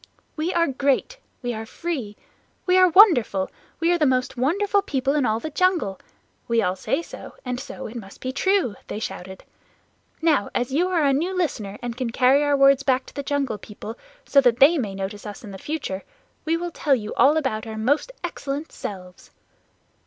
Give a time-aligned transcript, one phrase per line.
[0.35, 1.19] "We are great.
[1.43, 2.17] We are free.
[2.65, 3.51] We are wonderful.
[3.79, 5.99] We are the most wonderful people in all the jungle!
[6.47, 9.43] We all say so, and so it must be true," they shouted.
[10.19, 13.21] "Now as you are a new listener and can carry our words back to the
[13.21, 13.95] Jungle People
[14.25, 16.01] so that they may notice us in future,
[16.45, 19.29] we will tell you all about our most excellent selves."